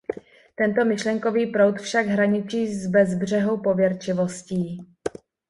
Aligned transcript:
Tento 0.55 0.85
myšlenkový 0.85 1.45
proud 1.45 1.79
však 1.79 2.05
hraničí 2.07 2.73
s 2.75 2.87
bezbřehou 2.87 3.57
pověrčivostí. 3.57 4.87